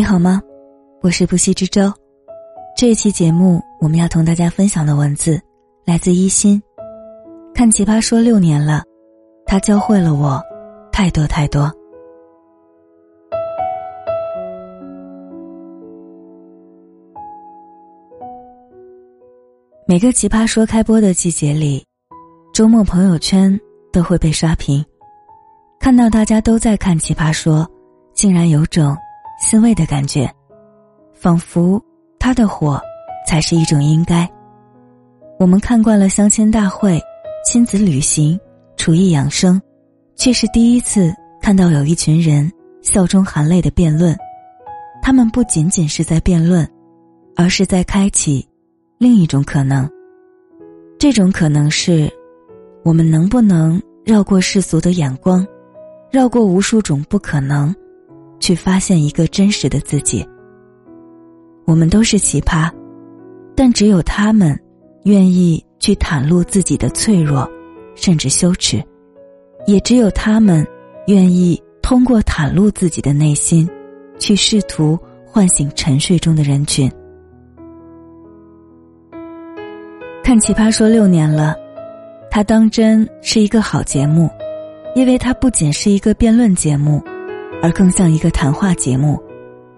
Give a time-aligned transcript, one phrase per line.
[0.00, 0.40] 你好吗？
[1.02, 1.92] 我是不息之舟。
[2.74, 5.38] 这一期节目，我们要同大家分享的文字
[5.84, 6.58] 来自一心。
[7.54, 8.82] 看《奇葩说》六年了，
[9.44, 10.42] 他教会了我
[10.90, 11.70] 太多太多。
[19.86, 21.84] 每个《奇葩说》开播的季节里，
[22.54, 23.60] 周末朋友圈
[23.92, 24.82] 都会被刷屏，
[25.78, 27.58] 看到大家都在看《奇葩说》，
[28.14, 28.96] 竟然有种。
[29.40, 30.30] 欣慰的感觉，
[31.14, 31.82] 仿佛
[32.18, 32.80] 他的火
[33.26, 34.28] 才是一种应该。
[35.38, 37.00] 我们看惯了相亲大会、
[37.44, 38.38] 亲子旅行、
[38.76, 39.60] 厨艺养生，
[40.14, 44.14] 却是第一次看到有一群人笑中含泪的辩论。
[45.02, 46.68] 他们不仅仅是在辩论，
[47.34, 48.46] 而是在开启
[48.98, 49.88] 另一种可能。
[50.98, 52.12] 这种可能是，
[52.84, 55.46] 我们能不能绕过世俗的眼光，
[56.10, 57.74] 绕过无数种不可能。
[58.40, 60.26] 去发现一个真实的自己。
[61.66, 62.68] 我们都是奇葩，
[63.54, 64.58] 但只有他们
[65.04, 67.48] 愿意去袒露自己的脆弱，
[67.94, 68.80] 甚至羞耻；
[69.66, 70.66] 也只有他们
[71.06, 73.68] 愿意通过袒露自己的内心，
[74.18, 76.90] 去试图唤醒沉睡中的人群。
[80.24, 81.54] 看《奇葩说》六年了，
[82.30, 84.28] 他当真是一个好节目，
[84.94, 87.02] 因为它不仅是一个辩论节目。
[87.62, 89.20] 而更像一个谈话节目，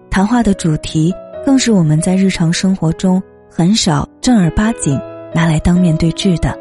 [0.09, 1.13] 谈话的主题
[1.45, 4.99] 更是我们在日常生活中很少正儿八经
[5.33, 6.57] 拿来当面对质的。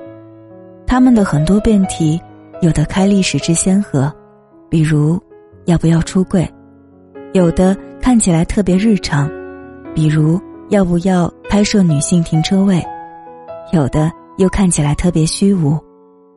[0.87, 2.21] 他们的很多辩题，
[2.61, 4.13] 有的开历史之先河，
[4.69, 5.19] 比如
[5.67, 6.45] 要不要出柜；
[7.33, 9.31] 有的看起来特别日常，
[9.95, 12.83] 比如要不要拍摄女性停车位；
[13.73, 15.79] 有的又看起来特别虚无，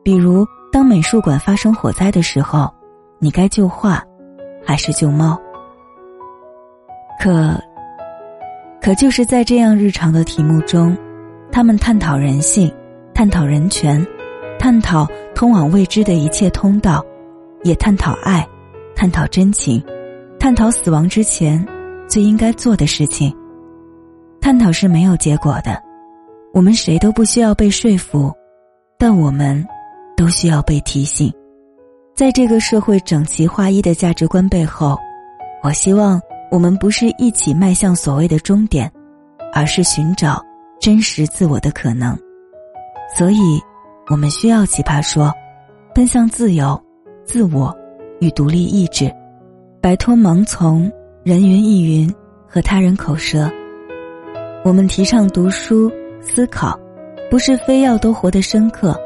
[0.04, 2.72] 比如当美术馆发生火灾的时候，
[3.18, 4.02] 你该救画。
[4.66, 5.40] 还是救猫。
[7.18, 7.58] 可，
[8.82, 10.94] 可就是在这样日常的题目中，
[11.50, 12.70] 他们探讨人性，
[13.14, 14.04] 探讨人权，
[14.58, 17.02] 探讨通往未知的一切通道，
[17.62, 18.46] 也探讨爱，
[18.94, 19.82] 探讨真情，
[20.38, 21.66] 探讨死亡之前
[22.06, 23.34] 最应该做的事情。
[24.40, 25.82] 探讨是没有结果的，
[26.52, 28.32] 我们谁都不需要被说服，
[28.98, 29.66] 但我们
[30.16, 31.32] 都需要被提醒。
[32.16, 34.98] 在这个社会整齐划一的价值观背后，
[35.62, 36.18] 我希望
[36.50, 38.90] 我们不是一起迈向所谓的终点，
[39.52, 40.42] 而是寻找
[40.80, 42.18] 真实自我的可能。
[43.14, 43.60] 所以，
[44.08, 45.30] 我们需要奇葩说，
[45.94, 46.82] 奔向自由、
[47.22, 47.76] 自我
[48.18, 49.14] 与独立意志，
[49.82, 50.90] 摆脱盲从、
[51.22, 52.10] 人云亦云
[52.48, 53.52] 和他人口舌。
[54.64, 56.80] 我们提倡读书、思考，
[57.30, 58.98] 不是非要都活得深刻，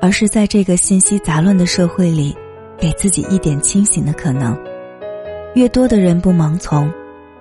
[0.00, 2.32] 而是在这个信息杂乱的社会里。
[2.78, 4.56] 给自己一点清醒的可能，
[5.54, 6.92] 越多的人不盲从，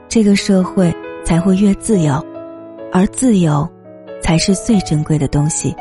[0.08, 0.94] 这个社会
[1.26, 2.24] 才会越自由，
[2.92, 3.68] 而自由，
[4.22, 5.76] 才是最珍贵的东西。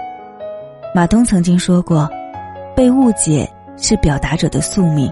[0.95, 2.09] 马东曾经说过
[2.77, 5.11] ：“被误解是表达者的宿命，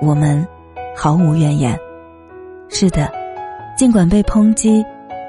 [0.00, 0.46] 我们
[0.94, 1.78] 毫无怨言。”
[2.68, 3.10] 是的，
[3.76, 4.84] 尽管被抨击，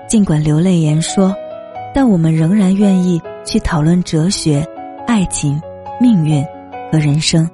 [0.08, 1.34] 尽管流泪言说，
[1.94, 4.66] 但我们仍然愿意去讨论哲学、
[5.08, 5.59] 爱情、
[6.00, 6.44] 命运
[6.92, 7.50] 和人生。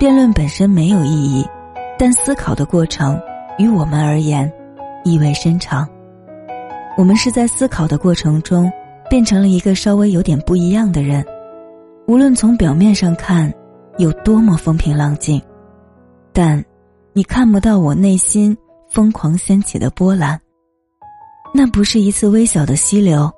[0.00, 1.46] 辩论本身没有意义，
[1.98, 3.20] 但思考的过程
[3.58, 4.50] 于我们而言
[5.04, 5.86] 意味深长。
[6.96, 8.72] 我们是在思考的过程中
[9.10, 11.22] 变成了一个稍微有点不一样的人。
[12.06, 13.52] 无论从表面上看
[13.98, 15.38] 有多么风平浪静，
[16.32, 16.64] 但
[17.12, 18.56] 你看不到我内心
[18.88, 20.40] 疯狂掀起的波澜。
[21.52, 23.30] 那不是一次微小的溪流，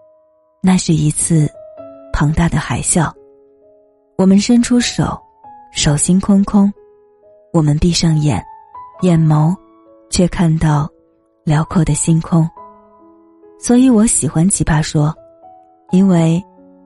[0.63, 1.51] 那是一次
[2.13, 3.11] 庞大的海啸。
[4.17, 5.21] 我们伸出手。
[5.75, 6.71] 手心空空，
[7.51, 8.45] 我们闭上眼，
[9.01, 9.57] 眼眸
[10.11, 10.87] 却看到
[11.45, 12.49] 辽阔的星空。
[13.59, 15.09] 所以我喜欢《奇葩说》，
[15.91, 16.43] 因为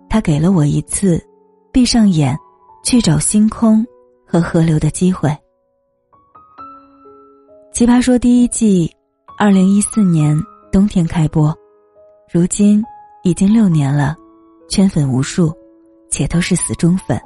[0.09, 1.21] 它给了我一次
[1.73, 2.39] 闭上眼
[2.85, 3.85] 去找星空
[4.25, 5.29] 和河流的机会。
[7.73, 8.89] 《奇葩说》第一季，
[9.37, 10.41] 二零一四年
[10.71, 11.53] 冬天开播，
[12.33, 12.83] 如今
[13.25, 14.17] 已经六年了，
[14.69, 15.53] 圈粉无数，
[16.09, 17.21] 且都是死忠粉。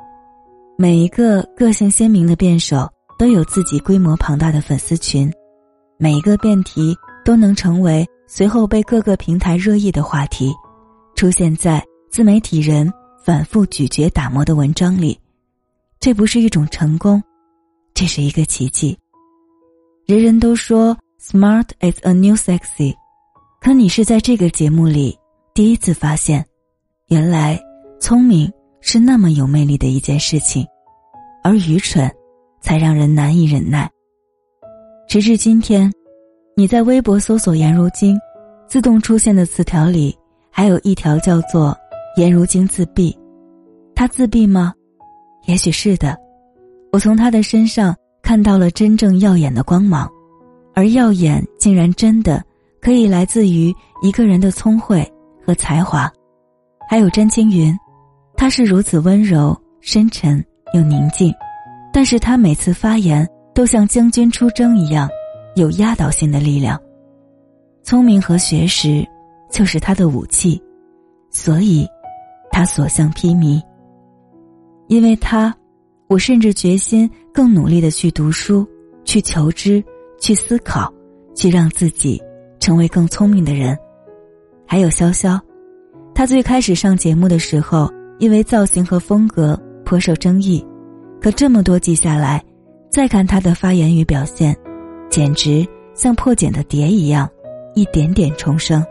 [0.81, 5.31] 每一个个性鲜明的辩手都有自己规模庞大的粉丝群，
[5.99, 10.51] 每一个辩题都能成为随后被各个平台热议的话题，
[11.15, 12.91] 出现在自媒体人
[13.23, 15.21] 反复咀嚼打磨的文章里。
[15.99, 17.23] 这不是一种成功，
[17.93, 18.97] 这是一个奇迹。
[20.07, 22.95] 人人都说 “smart is a new sexy”，
[23.61, 25.15] 可你是在这个节目里
[25.53, 26.43] 第一次发现，
[27.09, 27.61] 原来
[28.01, 28.51] 聪明。
[28.81, 30.67] 是那么有魅力的一件事情，
[31.43, 32.11] 而愚蠢，
[32.61, 33.91] 才让人难以忍耐。
[35.09, 35.93] 直至今天，
[36.57, 38.19] 你在微博搜索“颜如晶”，
[38.67, 40.17] 自动出现的词条里
[40.51, 41.77] 还有一条叫做
[42.17, 43.17] “颜如晶自闭”。
[43.95, 44.73] 他自闭吗？
[45.47, 46.17] 也许是的。
[46.93, 50.11] 我从他的身上看到了真正耀眼的光芒，
[50.75, 52.43] 而耀眼竟然真的
[52.81, 55.07] 可以来自于一个人的聪慧
[55.45, 56.11] 和才华。
[56.89, 57.77] 还有詹青云，
[58.41, 60.43] 他是如此温柔、深沉
[60.73, 61.31] 又宁静，
[61.93, 65.07] 但是他每次发言都像将军出征一样，
[65.57, 66.81] 有压倒性的力量。
[67.83, 69.07] 聪明和学识
[69.51, 70.59] 就是他的武器，
[71.29, 71.87] 所以，
[72.51, 73.61] 他所向披靡。
[74.89, 75.55] 因为他。
[76.09, 78.67] 我甚至决心更努力的去读书，
[79.05, 79.85] 去求知，
[80.19, 80.93] 去思考，
[81.37, 82.21] 去让自己
[82.59, 83.79] 成为更聪明的人。
[84.67, 85.39] 还有潇潇，
[86.13, 87.89] 他最开始上节目的时候，
[88.21, 90.65] 因为造型和风格颇受争议，
[91.21, 92.41] 可这么多季下来，
[92.91, 94.55] 再看他的发言与表现，
[95.09, 97.29] 简直像破茧的蝶一样，
[97.75, 98.85] 一点点重生。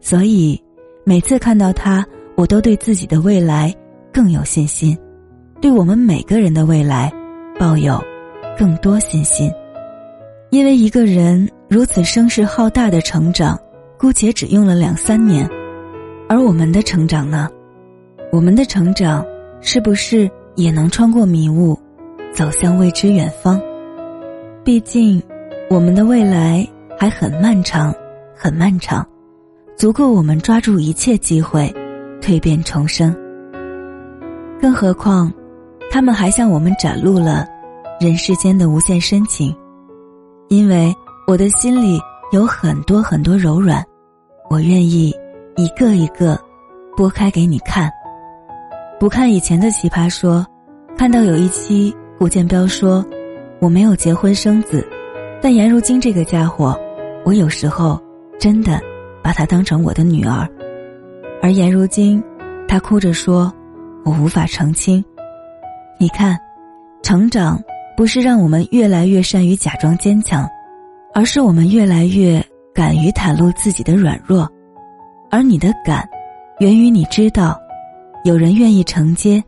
[0.00, 0.60] 所以，
[1.04, 2.04] 每次看到他，
[2.36, 3.72] 我都对自己的未来
[4.12, 4.98] 更有信心。
[5.60, 7.10] 对我们每个人的未来，
[7.58, 8.02] 抱有
[8.58, 9.50] 更多信心，
[10.50, 13.56] 因为一个人如此声势浩大的成长，
[13.96, 15.48] 姑且只用了两三年，
[16.28, 17.48] 而我们的成长呢？
[18.34, 19.24] 我们的成长
[19.60, 21.78] 是不是也能穿过迷雾，
[22.34, 23.62] 走向未知远方？
[24.64, 25.22] 毕竟，
[25.70, 26.66] 我们的未来
[26.98, 27.94] 还很漫长，
[28.34, 29.06] 很漫长，
[29.76, 31.72] 足够我们抓住一切机会，
[32.20, 33.14] 蜕变重生。
[34.60, 35.32] 更何况。
[35.92, 37.46] 他们还向我们展露了
[38.00, 39.54] 人世间的无限深情，
[40.48, 40.92] 因为
[41.28, 42.00] 我的心里
[42.32, 43.80] 有很多很多柔软，
[44.50, 45.14] 我愿意
[45.54, 46.36] 一个一个
[46.96, 47.88] 拨开给你看。
[49.04, 50.46] 不看以前的奇葩说，
[50.96, 53.04] 看到有一期胡建彪说
[53.60, 54.82] ：“我没有结婚生子，
[55.42, 56.74] 但颜如晶这个家伙，
[57.22, 58.02] 我有时候
[58.40, 58.80] 真的
[59.22, 60.48] 把她当成我的女儿。”
[61.42, 62.24] 而颜如晶，
[62.66, 63.52] 她哭着说
[64.06, 65.04] ：“我无法澄清。”
[66.00, 66.40] 你看，
[67.02, 67.62] 成长
[67.98, 70.48] 不是让我们越来越善于假装坚强，
[71.12, 72.42] 而是我们越来越
[72.74, 74.50] 敢于袒露自己的软弱。
[75.30, 76.08] 而你的敢，
[76.58, 77.60] 源于你知道，
[78.24, 79.44] 有人愿意承接，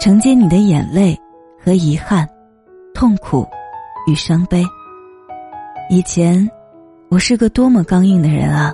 [0.00, 1.14] 承接你的眼泪
[1.62, 2.26] 和遗憾、
[2.94, 3.46] 痛苦
[4.06, 4.64] 与伤悲。
[5.90, 6.50] 以前，
[7.10, 8.72] 我是个多么刚硬的人啊！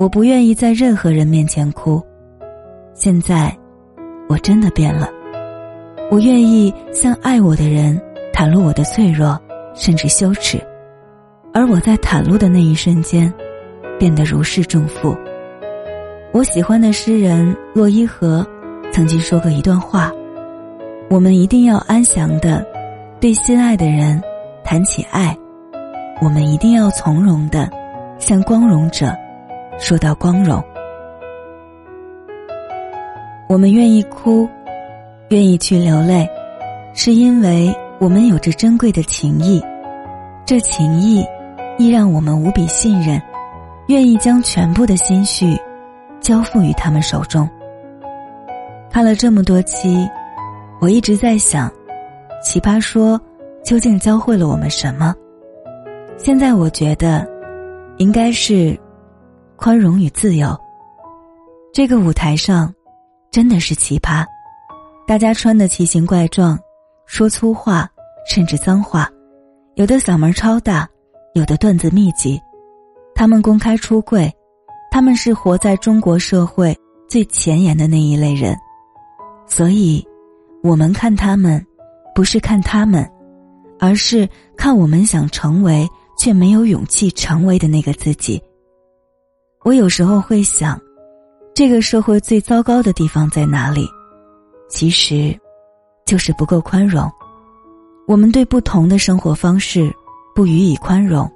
[0.00, 2.02] 我不愿意在任何人面前哭。
[2.92, 3.56] 现在，
[4.28, 5.08] 我真的变了。
[6.10, 7.96] 我愿意向爱我的人
[8.32, 9.40] 袒露我的脆弱，
[9.74, 10.60] 甚至羞耻，
[11.54, 13.32] 而我在袒露的那一瞬间，
[13.96, 15.16] 变得如释重负。
[16.32, 18.46] 我喜欢的诗人洛伊河
[18.92, 20.12] 曾经说过一段话：
[21.08, 22.64] 我们一定要安详的
[23.20, 24.22] 对心爱的人
[24.62, 25.36] 谈起爱，
[26.22, 27.68] 我们一定要从容的
[28.20, 29.12] 向光荣者
[29.76, 30.62] 说到光荣。
[33.48, 34.48] 我们愿意哭。
[35.30, 36.28] 愿意去流泪，
[36.92, 39.62] 是因为我们有着珍贵的情谊，
[40.44, 41.24] 这情谊
[41.78, 43.22] 亦让我们无比信任，
[43.86, 45.56] 愿意将全部的心绪
[46.20, 47.48] 交付于他们手中。
[48.90, 50.08] 看了这么多期，
[50.80, 51.68] 我一直在想，
[52.42, 53.18] 《奇葩说》
[53.64, 55.14] 究竟教会了我们什么？
[56.18, 57.26] 现在我觉得，
[57.98, 58.78] 应该是
[59.56, 60.58] 宽容与自由。
[61.72, 62.74] 这个舞台上，
[63.30, 64.24] 真的是奇葩。
[65.06, 66.58] 大家穿的奇形怪状，
[67.06, 67.88] 说粗话，
[68.28, 69.08] 甚至脏话，
[69.74, 70.88] 有的嗓门超大，
[71.34, 72.40] 有的段子密集。
[73.14, 74.32] 他们公开出柜，
[74.90, 76.76] 他们是活在中国社会
[77.08, 78.56] 最前沿的那一类人。
[79.46, 80.04] 所以，
[80.62, 81.64] 我们看他们，
[82.14, 83.08] 不是看他们，
[83.78, 88.40] 而是看我们想成为却没有勇气成为的那个自己。
[89.64, 90.80] 我有时候会想，
[91.54, 93.88] 这个社会最糟糕的地方在哪里？
[94.68, 95.36] 其实，
[96.06, 97.10] 就是不够宽容。
[98.06, 99.92] 我们对不同的生活方式
[100.34, 101.30] 不予以宽容，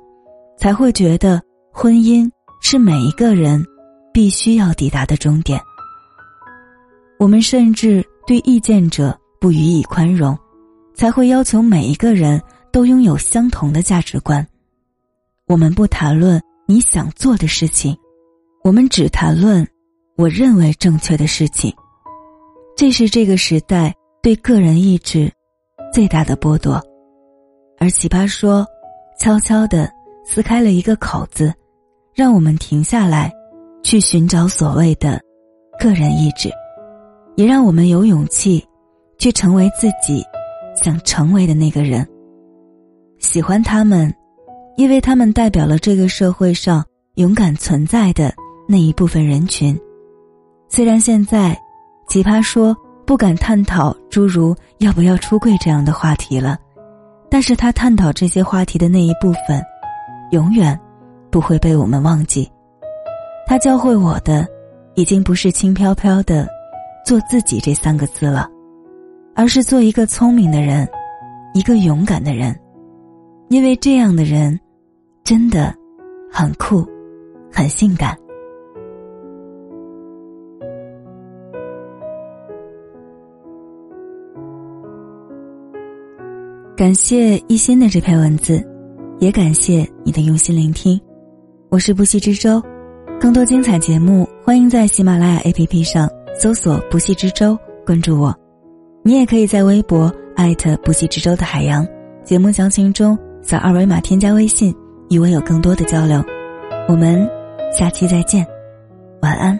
[0.56, 1.40] 才会觉得
[1.72, 2.30] 婚姻
[2.66, 3.62] 是每一个人
[4.10, 5.60] 必须要抵达的终点。
[7.18, 10.36] 我们甚至对意见者不予以宽容，
[10.94, 12.40] 才会要求每一个人
[12.72, 14.44] 都拥有相同的价值观。
[15.46, 17.94] 我们不谈论你想做的事情，
[18.64, 19.64] 我们只谈论
[20.16, 21.70] 我认为正确的事情。
[22.74, 25.30] 这是这个时代对个人意志
[25.92, 26.82] 最大的剥夺，
[27.78, 28.66] 而奇葩说
[29.20, 29.92] 悄悄的
[30.24, 31.52] 撕开了一个口子，
[32.14, 33.32] 让我们停下来，
[33.82, 35.20] 去寻找所谓的
[35.80, 36.48] 个人意志，
[37.34, 38.64] 也让我们有勇气
[39.18, 40.24] 去成为自己
[40.80, 42.06] 想成为的那个人。
[43.18, 44.14] 喜欢他们，
[44.76, 46.84] 因为他们代表了这个社会上
[47.16, 48.32] 勇敢存在的
[48.68, 49.76] 那一部分人群。
[50.68, 51.58] 虽然现在，
[52.08, 56.56] 奇葩说不敢探讨诸如要不要出柜这样的话题了，
[57.28, 59.60] 但是他探讨这些话题的那一部分，
[60.30, 60.78] 永远
[61.34, 62.48] 不会被我们忘记。
[63.44, 64.46] 他教会我的，
[64.94, 66.46] 已经不是轻飘飘的
[67.04, 68.48] “做自己”这三个字了，
[69.34, 70.88] 而是做一个聪明的人，
[71.52, 72.56] 一个勇敢的人，
[73.48, 74.56] 因为这样的人。
[75.24, 75.74] 真的，
[76.30, 76.86] 很酷，
[77.50, 78.16] 很性感。
[86.76, 88.64] 感谢一心的这篇文字，
[89.18, 91.00] 也感谢你的用心聆听。
[91.74, 92.62] 我是不息之舟，
[93.20, 98.32] 更多精彩节目，欢迎在喜马拉雅 APP 上搜索“不息之舟”，关注我。
[99.02, 101.84] 你也可以在微博艾特“不息之舟”的海洋
[102.22, 104.72] 节目详情中扫二维码添加微信。
[105.10, 106.24] 与我有更多的交流，
[106.86, 107.28] 我们
[107.76, 108.46] 下期再见，
[109.20, 109.58] 晚安。